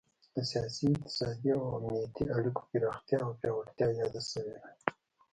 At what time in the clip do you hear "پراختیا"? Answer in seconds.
2.71-3.17